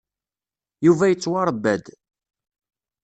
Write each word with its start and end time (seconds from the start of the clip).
Yuba 0.85 1.05
yettwaṛebba-d. 1.11 1.85